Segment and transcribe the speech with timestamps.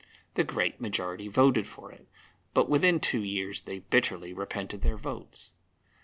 [0.33, 2.07] The great majority voted for it,
[2.55, 5.51] but within two years they bitterly repented their votes.